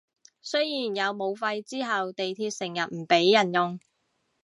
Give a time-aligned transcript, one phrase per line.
[0.41, 3.79] 雖然有武肺之後地鐵成日唔畀人用